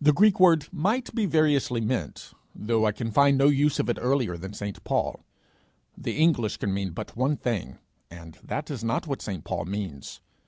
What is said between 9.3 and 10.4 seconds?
Paul means.